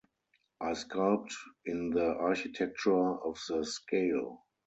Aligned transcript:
I 0.59 0.71
sculpt 0.71 1.31
in 1.63 1.91
the 1.91 2.15
architecture 2.15 3.19
of 3.21 3.39
the 3.47 3.63
scale. 3.63 4.47